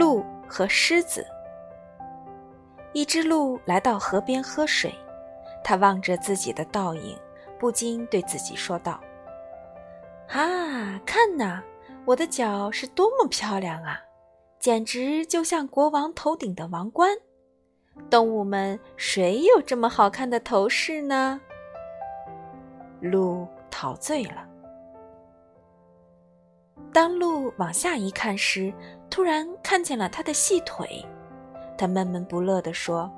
[0.00, 1.26] 鹿和狮子。
[2.94, 4.94] 一只鹿来到河边喝水，
[5.62, 7.18] 它望着自己的倒影，
[7.58, 8.98] 不禁对自己说道
[10.32, 11.62] ：“啊，看呐，
[12.06, 14.00] 我的脚是多么漂亮啊，
[14.58, 17.14] 简直就像国王头顶的王冠。
[18.08, 21.38] 动物们谁有这么好看的头饰呢？”
[23.02, 24.48] 鹿陶醉了。
[26.90, 28.72] 当鹿往下一看时，
[29.10, 31.04] 突然看见了它的细腿，
[31.76, 33.10] 它闷闷不乐地说：“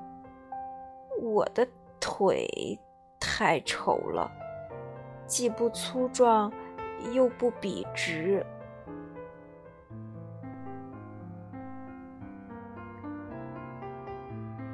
[1.21, 1.69] 我的
[2.01, 2.49] 腿
[3.21, 4.33] 太丑了，
[5.27, 6.51] 既不粗壮，
[7.13, 8.45] 又不笔直。”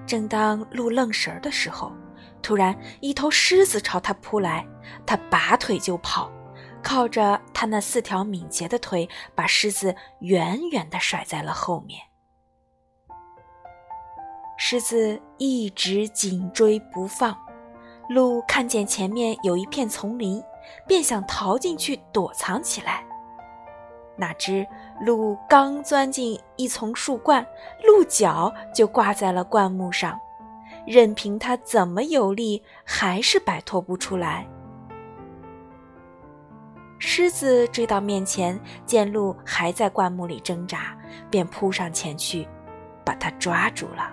[0.06, 1.92] 正当鹿愣神儿的时候，
[2.40, 4.66] 突然一头狮子朝他扑来，
[5.04, 6.30] 他拔腿就跑。
[6.82, 12.00] 靠着他那四条敏捷的腿，把狮子远远地甩在了后面。
[14.56, 17.36] 狮子一直紧追不放，
[18.08, 20.42] 鹿看见前面有一片丛林，
[20.86, 23.04] 便想逃进去躲藏起来。
[24.16, 24.66] 哪知
[25.00, 27.46] 鹿刚钻进一丛树冠，
[27.84, 30.18] 鹿角就挂在了灌木上，
[30.84, 34.48] 任凭它怎么有力，还是摆脱不出来。
[36.98, 40.96] 狮子追到面前，见鹿还在灌木里挣扎，
[41.30, 42.46] 便扑上前去，
[43.04, 44.12] 把它抓住了。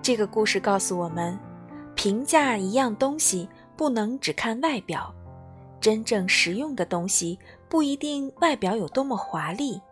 [0.00, 1.38] 这个故事告诉我们，
[1.94, 5.12] 评价一样东西不能只看外表，
[5.80, 9.82] 真正实用的东西不一定外表有多么华丽，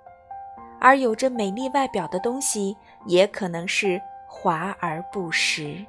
[0.80, 2.76] 而有着美丽外表的东西
[3.06, 4.00] 也可能是。
[4.36, 5.86] 华而不实。